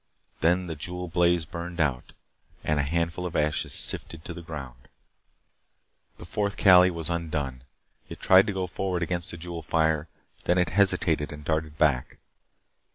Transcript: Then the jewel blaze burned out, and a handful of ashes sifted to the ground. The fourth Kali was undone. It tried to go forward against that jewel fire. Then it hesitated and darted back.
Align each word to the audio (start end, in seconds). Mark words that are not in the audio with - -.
Then 0.39 0.65
the 0.65 0.75
jewel 0.75 1.07
blaze 1.09 1.45
burned 1.45 1.79
out, 1.79 2.13
and 2.63 2.79
a 2.79 2.81
handful 2.81 3.23
of 3.27 3.35
ashes 3.35 3.75
sifted 3.75 4.25
to 4.25 4.33
the 4.33 4.41
ground. 4.41 4.87
The 6.17 6.25
fourth 6.25 6.57
Kali 6.57 6.89
was 6.89 7.07
undone. 7.11 7.63
It 8.09 8.19
tried 8.19 8.47
to 8.47 8.53
go 8.53 8.65
forward 8.65 9.03
against 9.03 9.29
that 9.29 9.41
jewel 9.41 9.61
fire. 9.61 10.07
Then 10.45 10.57
it 10.57 10.69
hesitated 10.69 11.31
and 11.31 11.45
darted 11.45 11.77
back. 11.77 12.17